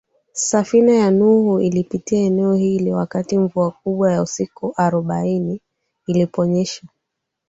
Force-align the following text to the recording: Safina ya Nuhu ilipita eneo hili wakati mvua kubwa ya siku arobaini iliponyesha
Safina 0.33 0.93
ya 0.93 1.11
Nuhu 1.11 1.59
ilipita 1.61 2.15
eneo 2.15 2.53
hili 2.53 2.93
wakati 2.93 3.37
mvua 3.37 3.71
kubwa 3.71 4.11
ya 4.13 4.25
siku 4.25 4.73
arobaini 4.77 5.61
iliponyesha 6.07 6.87